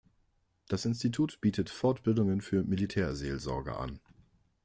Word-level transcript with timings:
Das 0.67 0.83
Institut 0.85 1.41
bietet 1.41 1.69
Fortbildungen 1.69 2.41
für 2.41 2.63
Militärseelsorger 2.63 3.79
an. 3.79 3.99